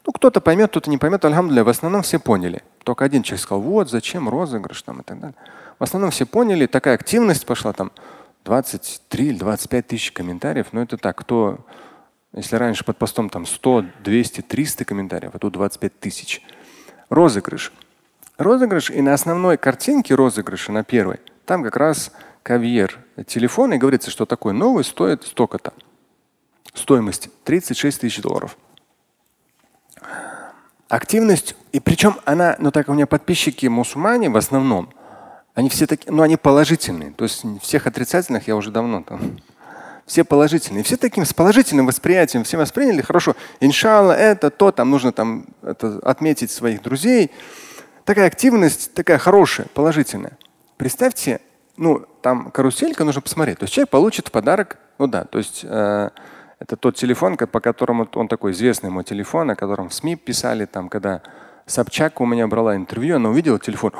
Ну, 0.05 0.11
кто-то 0.11 0.39
поймет, 0.41 0.69
кто-то 0.69 0.89
не 0.89 0.97
поймет. 0.97 1.25
Альхамдулillah, 1.25 1.63
в 1.63 1.69
основном 1.69 2.01
все 2.03 2.19
поняли. 2.19 2.63
Только 2.83 3.05
один 3.05 3.23
человек 3.23 3.41
сказал, 3.41 3.61
вот 3.61 3.89
зачем 3.89 4.29
розыгрыш 4.29 4.81
там 4.81 5.01
и 5.01 5.03
так 5.03 5.19
далее. 5.19 5.35
В 5.79 5.83
основном 5.83 6.11
все 6.11 6.25
поняли, 6.25 6.67
такая 6.67 6.95
активность 6.95 7.45
пошла 7.45 7.73
там 7.73 7.91
23 8.45 9.27
или 9.27 9.37
25 9.37 9.87
тысяч 9.87 10.11
комментариев. 10.11 10.67
Но 10.71 10.81
это 10.81 10.97
так, 10.97 11.17
кто, 11.17 11.59
если 12.33 12.55
раньше 12.55 12.85
под 12.85 12.97
постом 12.97 13.29
там 13.29 13.45
100, 13.45 13.85
200, 14.03 14.41
300 14.41 14.85
комментариев, 14.85 15.31
а 15.33 15.39
тут 15.39 15.53
25 15.53 15.99
тысяч. 15.99 16.41
Розыгрыш. 17.09 17.73
розыгрыш, 18.37 18.89
и 18.89 19.01
на 19.01 19.13
основной 19.13 19.57
картинке 19.57 20.15
розыгрыша, 20.15 20.71
на 20.71 20.83
первой, 20.83 21.19
там 21.45 21.63
как 21.63 21.75
раз 21.75 22.11
кавьер 22.41 22.99
телефона, 23.27 23.75
и 23.75 23.77
говорится, 23.77 24.11
что 24.11 24.25
такой 24.25 24.53
новый 24.53 24.83
стоит 24.83 25.23
столько-то. 25.23 25.73
Стоимость 26.73 27.29
36 27.43 28.01
тысяч 28.01 28.21
долларов. 28.21 28.57
Активность, 30.89 31.55
и 31.71 31.79
причем 31.79 32.17
она, 32.25 32.55
ну 32.59 32.71
так 32.71 32.89
у 32.89 32.93
меня 32.93 33.07
подписчики 33.07 33.67
мусульмане 33.67 34.29
в 34.29 34.37
основном, 34.37 34.89
они 35.55 35.69
все 35.69 35.87
такие, 35.87 36.11
ну 36.11 36.21
они 36.21 36.37
положительные. 36.37 37.11
То 37.11 37.23
есть 37.23 37.43
всех 37.61 37.87
отрицательных 37.87 38.47
я 38.47 38.55
уже 38.55 38.71
давно 38.71 39.01
там. 39.01 39.39
Все 40.05 40.23
положительные. 40.23 40.83
Все 40.83 40.97
таким 40.97 41.25
с 41.25 41.33
положительным 41.33 41.87
восприятием, 41.87 42.43
все 42.43 42.57
восприняли 42.57 43.01
хорошо. 43.01 43.35
Иншалла, 43.59 44.11
это, 44.11 44.51
то, 44.51 44.71
там 44.71 44.91
нужно 44.91 45.11
там 45.11 45.47
это, 45.63 45.97
отметить 46.03 46.51
своих 46.51 46.83
друзей. 46.83 47.31
Такая 48.03 48.27
активность, 48.27 48.93
такая 48.93 49.17
хорошая, 49.17 49.65
положительная. 49.73 50.37
Представьте, 50.77 51.41
ну, 51.75 52.05
там 52.21 52.51
каруселька 52.51 53.03
нужно 53.03 53.21
посмотреть. 53.21 53.57
То 53.57 53.63
есть 53.63 53.73
человек 53.73 53.89
получит 53.89 54.31
подарок, 54.31 54.77
ну 54.99 55.07
да, 55.07 55.23
то 55.23 55.39
есть 55.39 55.61
э, 55.63 56.09
это 56.59 56.75
тот 56.75 56.95
телефон, 56.97 57.37
по 57.37 57.59
которому 57.59 58.07
он 58.13 58.27
такой 58.27 58.51
известный 58.51 58.91
мой 58.91 59.03
телефон, 59.03 59.49
о 59.49 59.55
котором 59.55 59.89
в 59.89 59.93
СМИ 59.93 60.17
писали, 60.17 60.65
там, 60.65 60.87
когда 60.89 61.23
Собчак 61.65 62.21
у 62.21 62.25
меня 62.25 62.47
брала 62.47 62.75
интервью, 62.75 63.15
она 63.15 63.29
увидела 63.29 63.59
телефон, 63.59 63.91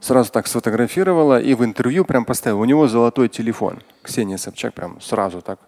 сразу 0.00 0.32
так 0.32 0.46
сфотографировала 0.46 1.40
и 1.40 1.52
в 1.54 1.62
интервью 1.64 2.04
прям 2.06 2.24
поставила. 2.24 2.60
У 2.60 2.64
него 2.64 2.88
золотой 2.88 3.28
телефон. 3.28 3.82
Ксения 4.02 4.38
Собчак 4.38 4.72
прям 4.72 5.00
сразу 5.02 5.42
так. 5.42 5.60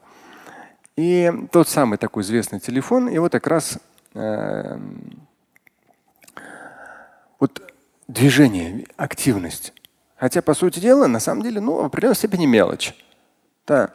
И 0.97 1.30
тот 1.50 1.68
самый 1.68 1.99
такой 1.99 2.23
известный 2.23 2.59
телефон, 2.59 3.09
и 3.09 3.18
вот 3.18 3.32
как 3.32 3.47
раз 3.47 3.78
э, 4.14 4.78
вот 7.38 7.62
движение, 8.09 8.87
активность. 8.97 9.75
Хотя, 10.16 10.40
по 10.40 10.54
сути 10.54 10.80
дела, 10.80 11.06
на 11.06 11.18
самом 11.18 11.42
деле, 11.42 11.61
ну, 11.61 11.82
в 11.82 11.85
определенной 11.85 12.16
степени 12.16 12.47
мелочь. 12.47 12.94
Да. 13.66 13.90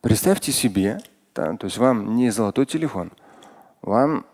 Представьте 0.00 0.52
себе, 0.52 1.00
да, 1.34 1.54
то 1.56 1.66
есть 1.66 1.76
вам 1.76 2.16
не 2.16 2.30
золотой 2.30 2.64
телефон, 2.64 3.12
вам 3.82 4.24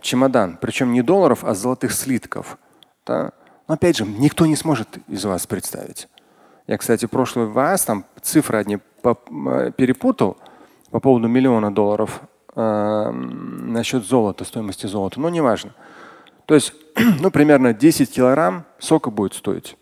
чемодан, 0.00 0.58
причем 0.60 0.92
не 0.92 1.02
долларов, 1.02 1.44
а 1.44 1.54
золотых 1.54 1.92
слитков. 1.92 2.58
Да? 3.06 3.32
Но 3.66 3.74
опять 3.74 3.96
же, 3.96 4.04
никто 4.04 4.46
не 4.46 4.56
сможет 4.56 4.88
из 5.08 5.24
вас 5.24 5.46
представить. 5.46 6.08
Я, 6.66 6.78
кстати, 6.78 7.06
прошлый 7.06 7.46
вас 7.46 7.84
там 7.84 8.04
цифры 8.20 8.58
одни 8.58 8.78
перепутал 9.02 10.36
по 10.90 11.00
поводу 11.00 11.28
миллиона 11.28 11.74
долларов 11.74 12.20
э, 12.54 13.10
насчет 13.10 14.04
золота, 14.04 14.44
стоимости 14.44 14.86
золота. 14.86 15.20
Но 15.20 15.28
неважно. 15.30 15.74
То 16.46 16.54
есть, 16.54 16.72
ну, 17.20 17.30
примерно 17.30 17.72
10 17.72 18.12
килограмм 18.12 18.64
сока 18.78 19.10
будет 19.10 19.34
стоить. 19.34 19.76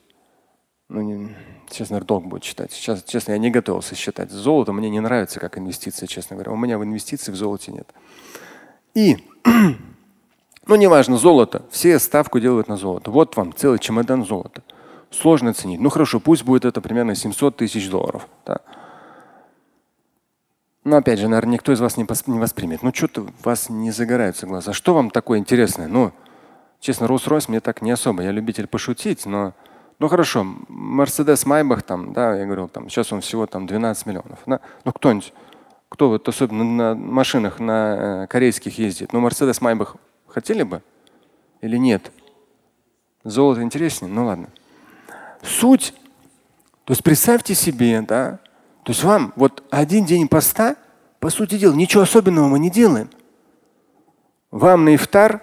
Ну, 0.89 1.01
не, 1.03 1.37
честно, 1.71 2.01
долг 2.01 2.27
будет 2.27 2.45
считать. 2.45 2.73
Сейчас, 2.73 3.03
честно, 3.03 3.33
я 3.33 3.39
не 3.39 3.51
готовился 3.51 3.95
считать. 3.95 4.31
Золото 4.31 4.73
мне 4.73 4.89
не 4.89 5.01
нравится 5.01 5.41
как 5.41 5.59
инвестиция, 5.59 6.07
честно 6.07 6.37
говоря. 6.37 6.53
У 6.53 6.57
меня 6.57 6.79
в 6.79 6.85
инвестиции 6.85 7.33
в 7.33 7.37
золоте 7.37 7.73
нет. 7.73 7.93
И, 8.99 9.17
ну 10.67 10.75
неважно, 10.75 11.19
золото. 11.19 11.63
Все 11.71 12.01
ставку 12.01 12.41
делают 12.41 12.67
на 12.67 12.77
золото. 12.77 13.13
Вот 13.13 13.37
вам 13.37 13.55
целый 13.55 13.79
чемодан 13.79 14.25
золота. 14.25 14.65
Сложно 15.13 15.55
ценить. 15.55 15.79
Ну 15.79 15.89
хорошо, 15.89 16.19
пусть 16.19 16.43
будет 16.43 16.65
это 16.65 16.81
примерно 16.81 17.15
700 17.15 17.57
тысяч 17.57 17.89
долларов. 17.89 18.27
Да. 18.45 18.59
Но 20.83 20.97
опять 20.97 21.21
же, 21.21 21.29
наверное, 21.29 21.55
никто 21.55 21.71
из 21.71 21.79
вас 21.79 21.97
не, 21.97 22.07
не 22.27 22.39
воспримет. 22.41 22.83
Ну 22.83 22.93
что-то 22.93 23.29
вас 23.45 23.69
не 23.71 23.93
загораются 23.93 24.49
глаза. 24.49 24.73
Что 24.73 24.95
вам 24.95 25.11
такое 25.11 25.39
интересное? 25.39 25.87
Ну, 25.87 26.11
честно, 26.81 27.05
Rolls-Royce 27.05 27.45
мне 27.47 27.61
так 27.61 27.83
не 27.83 27.93
особо. 27.93 28.25
Я 28.25 28.33
любитель 28.33 28.67
пошутить, 28.67 29.27
но 29.27 29.55
ну 30.01 30.09
хорошо, 30.09 30.45
Мерседес 30.69 31.47
Майбах 31.47 31.83
там, 31.83 32.13
да, 32.13 32.35
я 32.35 32.47
говорил, 32.47 32.69
там, 32.69 32.89
сейчас 32.89 33.13
он 33.13 33.21
всего 33.21 33.47
там 33.47 33.69
12 33.69 34.07
миллионов. 34.07 34.41
Да? 34.45 34.59
Ну 34.85 34.93
кто-нибудь 34.93 35.33
кто 35.89 36.09
вот 36.09 36.29
особенно 36.29 36.65
на 36.65 36.95
машинах 36.95 37.61
на 37.61 38.25
э, 38.25 38.27
корейских 38.27 38.79
ездит? 38.79 39.13
Ну, 39.13 39.21
Мерседес 39.21 39.61
Майбах 39.61 39.97
хотели 40.27 40.63
бы 40.63 40.83
или 41.61 41.77
нет? 41.77 42.13
Золото 43.25 43.63
интереснее? 43.63 44.11
Ну 44.11 44.27
ладно. 44.27 44.49
Суть, 45.43 45.95
то 46.85 46.93
есть 46.93 47.03
представьте 47.03 47.55
себе, 47.55 48.01
да, 48.03 48.41
то 48.83 48.93
есть 48.93 49.05
вам 49.05 49.33
вот 49.37 49.63
один 49.71 50.05
день 50.05 50.29
поста, 50.29 50.77
по 51.21 51.31
сути 51.31 51.59
дела, 51.59 51.75
ничего 51.75 52.03
особенного 52.05 52.49
мы 52.49 52.59
не 52.59 52.71
делаем. 52.71 53.11
Вам 54.51 54.85
на 54.85 54.95
ифтар, 54.95 55.43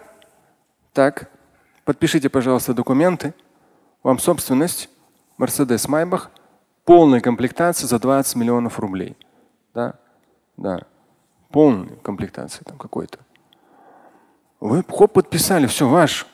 так, 0.93 1.29
подпишите, 1.83 2.29
пожалуйста, 2.29 2.73
документы. 2.73 3.33
Вам 4.01 4.19
собственность, 4.19 4.89
Мерседес 5.37 5.87
Майбах, 5.87 6.31
полная 6.85 7.21
комплектация 7.21 7.87
за 7.87 7.99
20 7.99 8.35
миллионов 8.35 8.79
рублей. 8.79 9.15
Да? 9.73 9.95
Да. 10.57 10.81
Полная 11.49 11.95
комплектация 11.97 12.63
там 12.63 12.77
какой-то. 12.77 13.19
Вы 14.59 14.83
хоп, 14.87 15.13
подписали, 15.13 15.67
все, 15.67 15.87
ваш. 15.87 16.25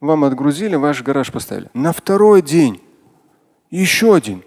Вам 0.00 0.24
отгрузили, 0.24 0.76
ваш 0.76 1.02
гараж 1.02 1.32
поставили. 1.32 1.70
На 1.74 1.92
второй 1.92 2.42
день 2.42 2.82
еще 3.70 4.14
один. 4.14 4.44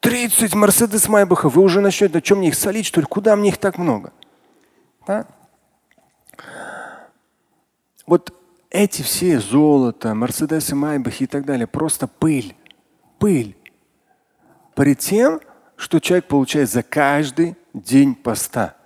30 0.00 0.54
Мерседес 0.54 1.08
Майбахов. 1.08 1.54
Вы 1.54 1.62
уже 1.62 1.80
начнете, 1.80 2.14
на 2.14 2.20
чем 2.20 2.38
мне 2.38 2.48
их 2.48 2.54
солить, 2.54 2.86
что 2.86 3.00
ли? 3.00 3.06
Куда 3.06 3.36
мне 3.36 3.48
их 3.48 3.58
так 3.58 3.78
много? 3.78 4.12
Да? 5.06 5.26
Вот 8.06 8.34
эти 8.70 9.02
все 9.02 9.40
золото, 9.40 10.14
Мерседесы 10.14 10.74
Майбахи 10.74 11.22
и 11.22 11.26
так 11.26 11.44
далее, 11.44 11.66
просто 11.66 12.06
пыль. 12.06 12.54
Пыль. 13.18 13.56
При 14.74 14.94
тем, 14.94 15.40
что 15.76 16.00
человек 16.00 16.26
получает 16.26 16.68
за 16.68 16.82
каждый 16.82 17.56
день 17.74 18.14
поста, 18.14 18.76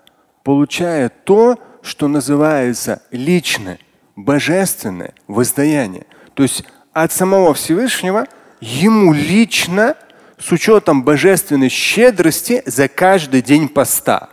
получая 0.42 1.09
то, 1.09 1.59
что 1.83 2.09
называется 2.09 3.02
личное, 3.12 3.78
божественное 4.16 5.14
воздаяние. 5.28 6.07
То 6.35 6.42
есть 6.42 6.64
от 6.92 7.12
самого 7.12 7.54
Всевышнего 7.54 8.26
ему 8.61 9.12
лично 9.12 9.95
с 10.38 10.50
учетом 10.50 11.04
божественной 11.04 11.68
щедрости 11.68 12.62
за 12.66 12.88
каждый 12.88 13.42
день 13.42 13.68
поста. 13.68 14.30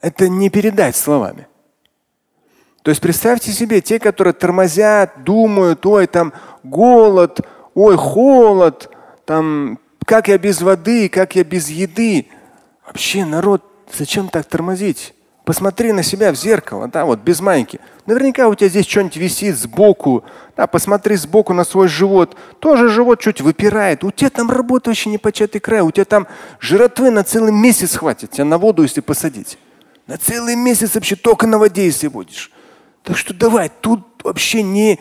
Это 0.00 0.28
не 0.28 0.50
передать 0.50 0.94
словами. 0.94 1.48
То 2.82 2.90
есть 2.90 3.00
представьте 3.00 3.50
себе, 3.50 3.80
те, 3.80 3.98
которые 3.98 4.34
тормозят, 4.34 5.24
думают, 5.24 5.84
ой, 5.86 6.06
там 6.06 6.32
голод, 6.62 7.40
ой, 7.74 7.96
холод, 7.96 8.88
там 9.24 9.80
как 10.04 10.28
я 10.28 10.38
без 10.38 10.62
воды, 10.62 11.08
как 11.08 11.34
я 11.34 11.42
без 11.42 11.68
еды. 11.68 12.28
Вообще, 12.86 13.24
народ, 13.24 13.62
зачем 13.92 14.28
так 14.28 14.46
тормозить? 14.46 15.14
Посмотри 15.44 15.92
на 15.92 16.02
себя 16.02 16.32
в 16.32 16.36
зеркало, 16.36 16.88
да, 16.88 17.04
вот 17.04 17.20
без 17.20 17.40
майки. 17.40 17.78
Наверняка 18.04 18.48
у 18.48 18.54
тебя 18.56 18.68
здесь 18.68 18.86
что-нибудь 18.86 19.16
висит 19.16 19.56
сбоку. 19.56 20.24
Да, 20.56 20.66
посмотри 20.66 21.14
сбоку 21.14 21.52
на 21.52 21.62
свой 21.62 21.86
живот. 21.86 22.36
Тоже 22.58 22.88
живот 22.88 23.20
чуть 23.20 23.40
выпирает. 23.40 24.02
У 24.02 24.10
тебя 24.10 24.30
там 24.30 24.50
работа 24.50 24.90
вообще 24.90 25.08
не 25.08 25.18
початый 25.18 25.60
край. 25.60 25.82
У 25.82 25.92
тебя 25.92 26.04
там 26.04 26.26
жратвы 26.58 27.10
на 27.10 27.22
целый 27.22 27.52
месяц 27.52 27.94
хватит. 27.94 28.32
Тебя 28.32 28.44
на 28.44 28.58
воду, 28.58 28.82
если 28.82 29.00
посадить. 29.00 29.56
На 30.08 30.18
целый 30.18 30.56
месяц 30.56 30.96
вообще 30.96 31.14
только 31.14 31.46
на 31.46 31.58
воде, 31.58 31.84
если 31.84 32.08
будешь. 32.08 32.50
Так 33.04 33.16
что 33.16 33.32
давай, 33.32 33.70
тут 33.80 34.04
вообще 34.24 34.64
не… 34.64 34.98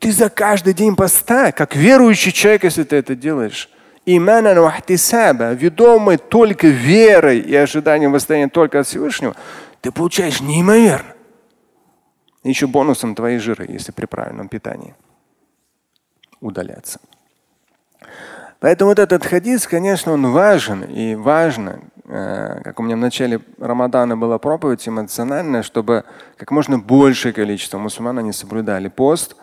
Ты 0.00 0.10
за 0.10 0.30
каждый 0.30 0.74
день 0.74 0.96
поста, 0.96 1.52
как 1.52 1.76
верующий 1.76 2.32
человек, 2.32 2.64
если 2.64 2.82
ты 2.82 2.96
это 2.96 3.14
делаешь, 3.14 3.70
иманан 4.06 4.60
вахтисаба, 4.60 5.52
ведомый 5.52 6.18
только 6.18 6.68
верой 6.68 7.38
и 7.40 7.54
ожиданием 7.54 8.12
восстания 8.12 8.48
только 8.48 8.80
от 8.80 8.86
Всевышнего, 8.86 9.34
ты 9.80 9.92
получаешь 9.92 10.40
неимоверно. 10.40 11.14
Еще 12.42 12.66
бонусом 12.66 13.14
твои 13.14 13.38
жиры, 13.38 13.66
если 13.68 13.92
при 13.92 14.06
правильном 14.06 14.48
питании 14.48 14.94
удаляться. 16.40 17.00
Поэтому 18.60 18.90
вот 18.90 18.98
этот 18.98 19.24
хадис, 19.26 19.66
конечно, 19.66 20.12
он 20.12 20.30
важен 20.30 20.84
и 20.84 21.14
важно, 21.14 21.80
э, 22.06 22.60
как 22.62 22.80
у 22.80 22.82
меня 22.82 22.96
в 22.96 23.00
начале 23.00 23.40
Рамадана 23.58 24.16
была 24.16 24.38
проповедь 24.38 24.88
эмоциональная, 24.88 25.62
чтобы 25.62 26.04
как 26.36 26.50
можно 26.50 26.78
большее 26.78 27.32
количество 27.32 27.78
мусульман 27.78 28.20
они 28.20 28.32
соблюдали 28.32 28.88
пост. 28.88 29.36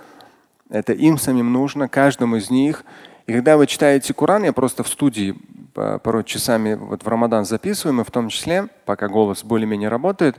Это 0.69 0.93
им 0.93 1.19
самим 1.19 1.51
нужно, 1.51 1.87
каждому 1.87 2.37
из 2.37 2.49
них. 2.49 2.83
И 3.31 3.33
когда 3.33 3.55
вы 3.55 3.65
читаете 3.65 4.13
Коран, 4.13 4.43
я 4.43 4.51
просто 4.51 4.83
в 4.83 4.89
студии 4.89 5.37
порой 5.73 6.25
часами 6.25 6.73
вот 6.73 7.05
в 7.05 7.07
Рамадан 7.07 7.45
записываем, 7.45 8.01
и 8.01 8.03
в 8.03 8.11
том 8.11 8.27
числе, 8.27 8.67
пока 8.83 9.07
голос 9.07 9.45
более-менее 9.45 9.87
работает, 9.87 10.35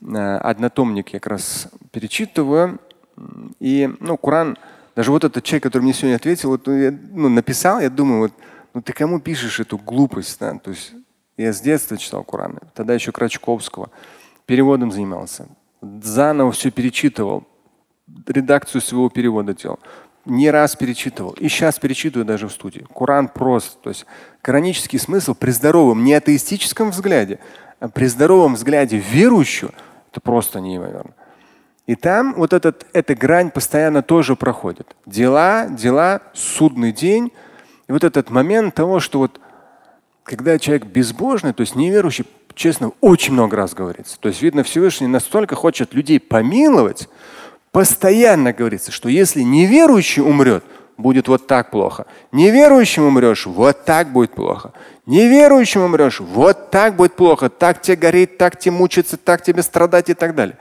э, 0.00 0.36
однотомник 0.38 1.10
я 1.10 1.20
как 1.20 1.32
раз 1.32 1.68
перечитываю. 1.92 2.78
И 3.60 3.94
ну, 4.00 4.16
Коран, 4.16 4.56
даже 4.96 5.10
вот 5.10 5.24
этот 5.24 5.44
человек, 5.44 5.64
который 5.64 5.82
мне 5.82 5.92
сегодня 5.92 6.16
ответил, 6.16 6.48
вот, 6.48 6.66
ну, 6.66 6.98
ну, 7.12 7.28
написал, 7.28 7.78
я 7.78 7.90
думаю, 7.90 8.20
вот, 8.20 8.32
ну 8.72 8.80
ты 8.80 8.94
кому 8.94 9.20
пишешь 9.20 9.60
эту 9.60 9.76
глупость? 9.76 10.40
Да? 10.40 10.54
То 10.54 10.70
есть 10.70 10.94
я 11.36 11.52
с 11.52 11.60
детства 11.60 11.98
читал 11.98 12.24
Коран, 12.24 12.58
тогда 12.72 12.94
еще 12.94 13.12
Крачковского, 13.12 13.90
переводом 14.46 14.90
занимался, 14.92 15.46
заново 15.82 16.52
все 16.52 16.70
перечитывал. 16.70 17.46
редакцию 18.26 18.80
своего 18.80 19.10
перевода 19.10 19.52
делал. 19.52 19.78
Не 20.28 20.50
раз 20.50 20.76
перечитывал. 20.76 21.32
И 21.32 21.48
сейчас 21.48 21.78
перечитываю 21.78 22.26
даже 22.26 22.48
в 22.48 22.52
студии. 22.52 22.86
Коран 22.94 23.28
просто. 23.28 23.78
То 23.82 23.88
есть 23.88 24.04
коранический 24.42 24.98
смысл 24.98 25.34
при 25.34 25.50
здоровом, 25.50 26.04
не 26.04 26.12
атеистическом 26.12 26.90
взгляде, 26.90 27.38
а 27.80 27.88
при 27.88 28.06
здоровом 28.06 28.54
взгляде 28.54 28.98
верующего, 28.98 29.72
это 30.10 30.20
просто 30.20 30.60
неимоверно. 30.60 31.12
И 31.86 31.94
там 31.94 32.34
вот 32.34 32.52
этот, 32.52 32.86
эта 32.92 33.14
грань 33.14 33.50
постоянно 33.50 34.02
тоже 34.02 34.36
проходит. 34.36 34.94
Дела, 35.06 35.66
дела, 35.70 36.20
судный 36.34 36.92
день. 36.92 37.32
И 37.88 37.92
вот 37.92 38.04
этот 38.04 38.28
момент 38.28 38.74
того, 38.74 39.00
что 39.00 39.20
вот 39.20 39.40
когда 40.22 40.58
человек 40.58 40.84
безбожный, 40.84 41.54
то 41.54 41.62
есть 41.62 41.74
неверующий, 41.74 42.26
честно, 42.54 42.92
очень 43.00 43.32
много 43.32 43.56
раз 43.56 43.72
говорится. 43.72 44.20
То 44.20 44.28
есть, 44.28 44.42
видно, 44.42 44.62
Всевышний 44.62 45.06
настолько 45.06 45.56
хочет 45.56 45.94
людей 45.94 46.20
помиловать, 46.20 47.08
постоянно 47.72 48.52
говорится, 48.52 48.92
что 48.92 49.08
если 49.08 49.42
неверующий 49.42 50.22
умрет, 50.22 50.64
будет 50.96 51.28
вот 51.28 51.46
так 51.46 51.70
плохо. 51.70 52.06
Неверующим 52.32 53.04
умрешь, 53.04 53.46
вот 53.46 53.84
так 53.84 54.12
будет 54.12 54.32
плохо. 54.32 54.72
Неверующим 55.06 55.82
умрешь, 55.82 56.20
вот 56.20 56.70
так 56.70 56.96
будет 56.96 57.14
плохо. 57.14 57.48
Так 57.48 57.80
тебе 57.80 57.96
гореть, 57.96 58.36
так 58.36 58.58
тебе 58.58 58.72
мучиться, 58.72 59.16
так 59.16 59.42
тебе 59.42 59.62
страдать 59.62 60.10
и 60.10 60.14
так 60.14 60.34
далее. 60.34 60.58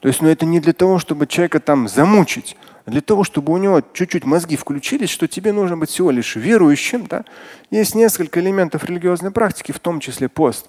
То 0.00 0.08
есть, 0.08 0.20
ну 0.22 0.28
это 0.28 0.46
не 0.46 0.60
для 0.60 0.72
того, 0.72 0.98
чтобы 0.98 1.26
человека 1.26 1.60
там 1.60 1.88
замучить, 1.88 2.56
а 2.84 2.90
для 2.90 3.00
того, 3.00 3.22
чтобы 3.22 3.52
у 3.52 3.56
него 3.58 3.82
чуть-чуть 3.92 4.24
мозги 4.24 4.56
включились, 4.56 5.10
что 5.10 5.28
тебе 5.28 5.52
нужно 5.52 5.76
быть 5.76 5.90
всего 5.90 6.10
лишь 6.10 6.34
верующим. 6.36 7.06
Да? 7.06 7.24
Есть 7.70 7.94
несколько 7.94 8.40
элементов 8.40 8.84
религиозной 8.84 9.30
практики, 9.30 9.70
в 9.72 9.78
том 9.78 10.00
числе 10.00 10.28
пост. 10.28 10.66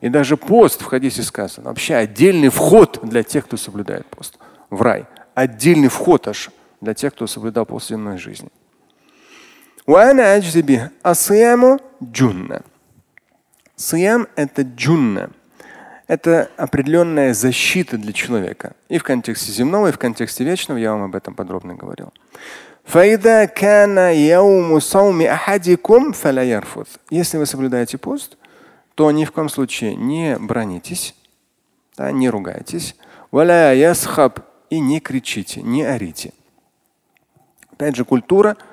И 0.00 0.08
даже 0.08 0.38
пост 0.38 0.80
в 0.80 0.86
хадисе 0.86 1.22
сказано. 1.22 1.68
Вообще 1.68 1.94
отдельный 1.94 2.48
вход 2.48 3.00
для 3.02 3.22
тех, 3.22 3.44
кто 3.44 3.58
соблюдает 3.58 4.06
пост 4.06 4.38
в 4.70 4.80
рай. 4.80 5.04
Отдельный 5.40 5.88
вход 5.88 6.28
аж 6.28 6.50
для 6.82 6.92
тех, 6.92 7.14
кто 7.14 7.26
соблюдал 7.26 7.64
пост 7.64 7.88
земной 7.88 8.18
жизни. 8.18 8.50
Сиям– 13.76 14.28
это 14.36 14.62
джунна 14.62 15.30
это 16.10 16.50
определенная 16.56 17.32
защита 17.34 17.96
для 17.96 18.12
человека. 18.12 18.72
И 18.88 18.98
в 18.98 19.04
контексте 19.04 19.52
земного, 19.52 19.86
и 19.86 19.92
в 19.92 19.98
контексте 19.98 20.42
вечного 20.42 20.76
я 20.76 20.90
вам 20.90 21.04
об 21.04 21.14
этом 21.14 21.34
подробно 21.34 21.74
говорил. 21.74 22.12
Если 27.10 27.38
вы 27.38 27.46
соблюдаете 27.46 27.96
пост, 27.96 28.36
то 28.96 29.10
ни 29.12 29.24
в 29.24 29.30
коем 29.30 29.48
случае 29.48 29.94
не 29.94 30.36
бронитесь, 30.36 31.14
да, 31.96 32.10
не 32.10 32.28
ругайтесь, 32.28 32.96
и 34.70 34.80
не 34.80 35.00
кричите, 35.00 35.60
не 35.62 35.82
орите. 35.82 36.32
Опять 37.72 37.96
же, 37.96 38.04
культура– 38.04 38.56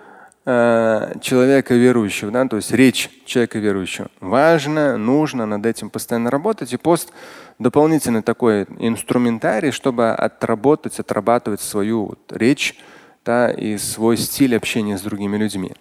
Э, 0.49 1.15
человека 1.19 1.73
верующего, 1.73 2.31
да, 2.31 2.47
то 2.47 2.55
есть 2.55 2.71
речь 2.71 3.09
человека 3.25 3.59
верующего. 3.59 4.07
Важно, 4.21 4.95
нужно 4.95 5.45
над 5.45 5.65
этим 5.65 5.89
постоянно 5.89 6.31
работать. 6.31 6.71
И 6.71 6.77
пост 6.77 7.11
дополнительный 7.59 8.21
такой 8.21 8.63
инструментарий, 8.79 9.71
чтобы 9.71 10.11
отработать, 10.11 11.01
отрабатывать 11.01 11.59
свою 11.59 12.05
вот 12.05 12.19
речь 12.31 12.79
да, 13.25 13.51
и 13.51 13.77
свой 13.77 14.15
стиль 14.15 14.55
общения 14.55 14.97
с 14.97 15.01
другими 15.01 15.35
людьми. 15.35 15.73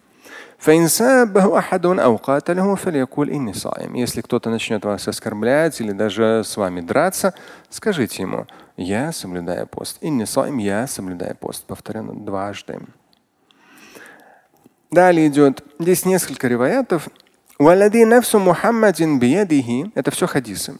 Если 3.94 4.20
кто-то 4.20 4.50
начнет 4.50 4.84
вас 4.84 5.06
оскорблять 5.06 5.80
или 5.80 5.92
даже 5.92 6.42
с 6.44 6.56
вами 6.56 6.80
драться, 6.80 7.34
скажите 7.70 8.22
ему, 8.22 8.46
я 8.76 9.12
соблюдаю 9.12 9.68
пост. 9.68 9.98
Я 10.02 10.86
соблюдаю 10.88 11.36
пост. 11.36 11.64
Повторено 11.66 12.14
дважды. 12.14 12.80
Далее 14.90 15.28
идет, 15.28 15.62
здесь 15.78 16.04
несколько 16.04 16.48
риваятов. 16.48 17.08
Это 19.94 20.10
все 20.10 20.26
хадисы. 20.26 20.76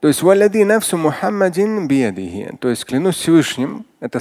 То 0.00 0.08
есть 0.08 0.22
валади 0.22 0.62
нафсу 0.62 0.96
Мухаммадин 0.96 1.88
биядихи. 1.88 2.56
То 2.60 2.68
есть 2.68 2.84
клянусь 2.84 3.16
Всевышним, 3.16 3.86
это 3.98 4.20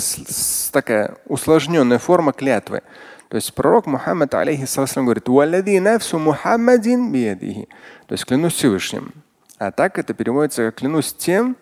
такая 0.72 1.18
усложненная 1.26 2.00
форма 2.00 2.34
клятвы. 2.34 2.82
То 3.31 3.37
есть 3.37 3.55
пророк 3.55 3.87
Мухаммад 3.87 4.35
алейхиссалам 4.35 5.07
говорит, 5.07 5.29
валади 5.29 5.79
нафсу 5.79 6.19
Мухаммадин 6.19 7.13
биядихи. 7.13 7.69
То 8.07 8.13
есть 8.13 8.25
клянусь 8.25 8.55
Всевышним. 8.55 9.13
А 9.59 9.71
так 9.73 9.99
это 9.99 10.15
переводится 10.15 10.67
как 10.67 10.77
клянусь 10.77 11.13
тем, 11.13 11.57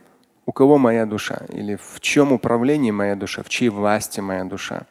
у 0.47 0.53
кого 0.53 0.79
моя 0.79 1.07
душа, 1.07 1.43
или 1.49 1.77
в 1.77 2.01
чем 2.01 2.33
управлении 2.33 2.91
моя 2.91 3.17
душа, 3.17 3.43
в 3.43 3.49
чьей 3.49 3.71
власти 3.71 4.21
моя 4.21 4.45
душа. 4.45 4.83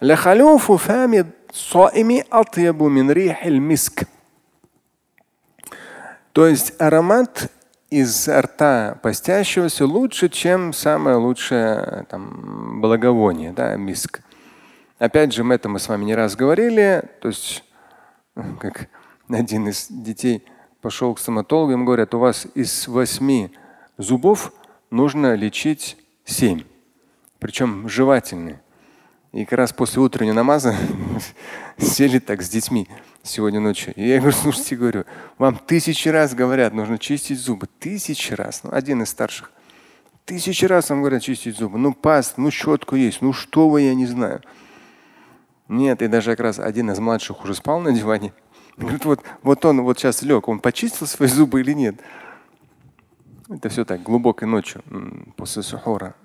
لخلوف 0.00 0.72
فم 0.72 1.24
الصائم 1.50 2.22
أطيب 2.32 2.82
من 2.82 3.10
ريح 3.10 3.46
المسك. 3.46 4.06
То 6.32 6.46
есть 6.46 6.74
аромат 6.78 7.50
из 7.90 8.28
рта 8.28 8.98
постящегося 9.02 9.86
лучше, 9.86 10.28
чем 10.28 10.72
самое 10.72 11.16
лучшее 11.16 12.06
там, 12.10 12.80
благовоние, 12.80 13.52
да, 13.52 13.74
миск. 13.76 14.20
Опять 14.99 15.33
же, 15.33 15.43
мы 15.43 15.55
это 15.55 15.69
мы 15.69 15.79
с 15.79 15.87
вами 15.87 16.05
не 16.05 16.15
раз 16.15 16.35
говорили. 16.35 17.03
То 17.21 17.29
есть, 17.29 17.63
как 18.59 18.89
один 19.29 19.67
из 19.67 19.87
детей 19.89 20.43
пошел 20.81 21.13
к 21.13 21.19
стоматологу, 21.19 21.73
им 21.73 21.85
говорят, 21.85 22.13
у 22.13 22.19
вас 22.19 22.47
из 22.55 22.87
восьми 22.87 23.51
зубов 23.97 24.53
нужно 24.89 25.35
лечить 25.35 25.97
семь, 26.25 26.63
причем 27.39 27.89
жевательные. 27.89 28.61
И 29.31 29.45
как 29.45 29.57
раз 29.57 29.73
после 29.73 29.99
утреннего 29.99 30.35
намаза 30.35 30.75
сели 31.77 32.19
так 32.19 32.43
с 32.43 32.49
детьми 32.49 32.87
сегодня 33.23 33.59
ночью. 33.59 33.91
И 33.95 34.07
я 34.07 34.19
говорю, 34.19 34.35
слушайте, 34.35 34.75
говорю, 34.75 35.05
вам 35.39 35.57
тысячи 35.57 36.07
раз 36.07 36.35
говорят, 36.35 36.73
нужно 36.73 36.99
чистить 36.99 37.39
зубы. 37.39 37.67
Тысячи 37.79 38.33
раз. 38.33 38.63
Ну, 38.63 38.69
один 38.71 39.01
из 39.01 39.09
старших. 39.09 39.51
Тысячи 40.25 40.65
раз 40.65 40.91
вам 40.91 40.99
говорят 40.99 41.23
чистить 41.23 41.57
зубы. 41.57 41.79
Ну, 41.79 41.93
паст, 41.93 42.37
ну, 42.37 42.51
щетку 42.51 42.95
есть. 42.95 43.23
Ну, 43.23 43.33
что 43.33 43.69
вы, 43.69 43.81
я 43.81 43.95
не 43.95 44.05
знаю. 44.05 44.41
Нет, 45.67 46.01
и 46.01 46.07
даже 46.07 46.31
как 46.31 46.41
раз 46.41 46.59
один 46.59 46.91
из 46.91 46.99
младших 46.99 47.43
уже 47.43 47.55
спал 47.55 47.79
на 47.79 47.91
диване. 47.91 48.33
Говорит, 48.77 49.05
вот, 49.05 49.21
вот 49.43 49.65
он 49.65 49.81
вот 49.81 49.99
сейчас 49.99 50.21
лег, 50.21 50.47
он 50.47 50.59
почистил 50.59 51.07
свои 51.07 51.29
зубы 51.29 51.61
или 51.61 51.73
нет? 51.73 51.95
Это 53.49 53.69
все 53.69 53.85
так, 53.85 54.01
глубокой 54.01 54.47
ночью, 54.47 54.83
после 55.35 55.61
сухора, 55.61 56.15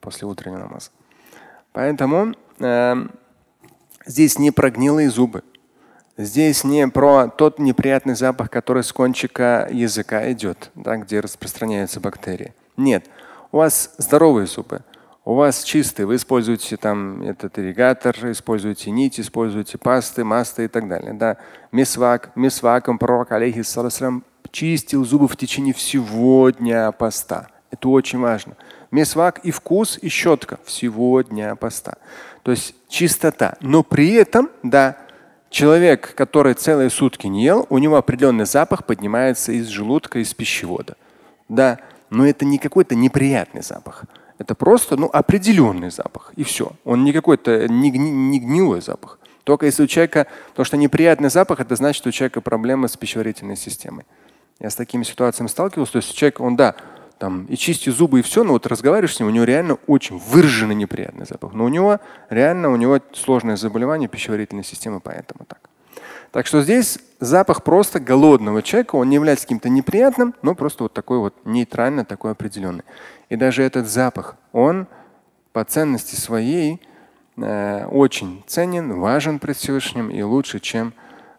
после 0.00 0.28
утреннего 0.28 0.58
намаза. 0.58 0.90
Поэтому 1.72 2.34
э, 2.60 3.06
здесь 4.06 4.38
не 4.38 4.50
про 4.50 4.70
гнилые 4.70 5.10
зубы. 5.10 5.42
Здесь 6.16 6.62
не 6.62 6.86
про 6.86 7.26
тот 7.26 7.58
неприятный 7.58 8.14
запах, 8.14 8.50
который 8.50 8.84
с 8.84 8.92
кончика 8.92 9.68
языка 9.72 10.30
идет, 10.30 10.70
да, 10.76 10.96
где 10.96 11.18
распространяются 11.18 11.98
бактерии. 11.98 12.54
Нет, 12.76 13.06
у 13.50 13.56
вас 13.56 13.92
здоровые 13.98 14.46
зубы, 14.46 14.82
у 15.24 15.34
вас 15.34 15.62
чистые, 15.62 16.06
вы 16.06 16.16
используете 16.16 16.76
там 16.76 17.22
этот 17.22 17.58
ирригатор, 17.58 18.14
используете 18.30 18.90
нить, 18.90 19.18
используете 19.18 19.78
пасты, 19.78 20.22
масты 20.22 20.66
и 20.66 20.68
так 20.68 20.86
далее. 20.86 21.14
Да. 21.14 21.38
Мисвак, 21.72 22.30
мисваком 22.34 22.98
пророк 22.98 23.32
алейхиссалам 23.32 24.24
чистил 24.50 25.04
зубы 25.04 25.26
в 25.26 25.36
течение 25.36 25.72
всего 25.72 26.50
дня 26.50 26.92
поста. 26.92 27.48
Это 27.70 27.88
очень 27.88 28.20
важно. 28.20 28.56
Месвак 28.90 29.40
и 29.42 29.50
вкус, 29.50 29.98
и 30.00 30.08
щетка 30.08 30.58
всего 30.64 31.22
дня 31.22 31.56
поста. 31.56 31.96
То 32.42 32.52
есть 32.52 32.74
чистота. 32.88 33.56
Но 33.60 33.82
при 33.82 34.12
этом, 34.12 34.50
да, 34.62 34.98
человек, 35.48 36.14
который 36.14 36.54
целые 36.54 36.90
сутки 36.90 37.26
не 37.26 37.42
ел, 37.42 37.66
у 37.70 37.78
него 37.78 37.96
определенный 37.96 38.44
запах 38.44 38.84
поднимается 38.84 39.52
из 39.52 39.66
желудка, 39.68 40.18
из 40.18 40.34
пищевода. 40.34 40.96
Да, 41.48 41.78
но 42.10 42.26
это 42.26 42.44
не 42.44 42.58
какой-то 42.58 42.94
неприятный 42.94 43.62
запах. 43.62 44.04
Это 44.38 44.54
просто 44.54 44.96
ну, 44.96 45.08
определенный 45.12 45.90
запах. 45.90 46.32
И 46.36 46.42
все. 46.42 46.72
Он 46.84 47.04
не 47.04 47.12
какой-то 47.12 47.68
не, 47.68 47.90
гни, 47.90 48.10
не 48.10 48.40
гнилой 48.40 48.80
запах. 48.80 49.18
Только 49.44 49.66
если 49.66 49.84
у 49.84 49.86
человека, 49.86 50.26
то 50.54 50.64
что 50.64 50.76
неприятный 50.76 51.30
запах, 51.30 51.60
это 51.60 51.76
значит, 51.76 51.98
что 51.98 52.08
у 52.08 52.12
человека 52.12 52.40
проблемы 52.40 52.88
с 52.88 52.96
пищеварительной 52.96 53.56
системой. 53.56 54.04
Я 54.58 54.70
с 54.70 54.74
такими 54.74 55.02
ситуациями 55.02 55.48
сталкивался. 55.48 55.92
То 55.92 55.98
есть 55.98 56.14
человек, 56.14 56.40
он 56.40 56.56
да, 56.56 56.74
там, 57.18 57.44
и 57.46 57.56
чисти 57.56 57.90
зубы, 57.90 58.20
и 58.20 58.22
все, 58.22 58.42
но 58.42 58.52
вот 58.52 58.66
разговариваешь 58.66 59.14
с 59.14 59.20
ним, 59.20 59.28
у 59.28 59.30
него 59.30 59.44
реально 59.44 59.78
очень 59.86 60.18
выраженный 60.18 60.74
неприятный 60.74 61.26
запах. 61.26 61.52
Но 61.52 61.64
у 61.64 61.68
него 61.68 62.00
реально 62.30 62.70
у 62.70 62.76
него 62.76 62.98
сложное 63.12 63.56
заболевание 63.56 64.08
пищеварительной 64.08 64.64
системы, 64.64 65.00
поэтому 65.00 65.44
так. 65.46 65.63
Так 66.34 66.48
что 66.48 66.62
здесь 66.62 66.98
запах 67.20 67.62
просто 67.62 68.00
голодного 68.00 68.60
человека, 68.60 68.96
он 68.96 69.08
не 69.08 69.14
является 69.14 69.44
каким-то 69.44 69.68
неприятным, 69.68 70.34
но 70.42 70.56
просто 70.56 70.82
вот 70.82 70.92
такой 70.92 71.18
вот 71.18 71.32
нейтрально, 71.44 72.04
такой 72.04 72.32
определенный. 72.32 72.82
И 73.28 73.36
даже 73.36 73.62
этот 73.62 73.86
запах, 73.86 74.34
он 74.50 74.88
по 75.52 75.64
ценности 75.64 76.16
своей 76.16 76.82
э, 77.36 77.86
очень 77.86 78.42
ценен, 78.48 78.98
важен 78.98 79.38
пред 79.38 79.56
Всевышним 79.56 80.10
и 80.10 80.22
лучше, 80.22 80.58
чем 80.58 80.92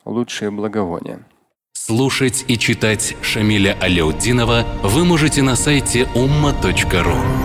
лучшие 0.06 0.50
благовония. 0.50 1.20
Слушать 1.74 2.46
и 2.48 2.58
читать 2.58 3.18
Шамиля 3.22 3.78
Аляутдинова 3.82 4.64
вы 4.82 5.04
можете 5.04 5.42
на 5.42 5.58
сайте 5.58 6.04
umma.ru. 6.16 7.45